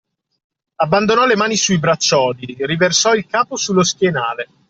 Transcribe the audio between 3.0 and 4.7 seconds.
il capo sullo schienale.